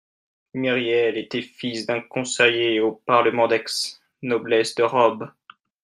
Myriel 0.55 1.15
était 1.15 1.43
fils 1.43 1.85
d'un 1.85 2.01
conseiller 2.01 2.79
au 2.79 2.91
parlement 3.05 3.47
d'Aix, 3.47 4.01
noblesse 4.23 4.73
de 4.73 4.81
robe 4.81 5.29